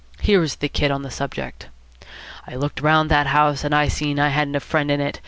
[0.19, 1.67] Here is the Kid on the subject:
[2.47, 5.19] 'I looked around that house, and I seen I hadn't a friend in it.